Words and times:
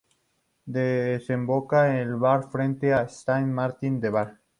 Desemboca 0.65 1.91
en 1.91 1.97
el 2.07 2.15
Var 2.15 2.49
frente 2.49 2.91
a 2.91 3.07
Saint-Martin-de-Var. 3.07 4.39